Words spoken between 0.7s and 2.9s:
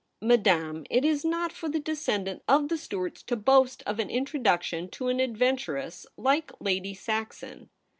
it is not for the descendant of the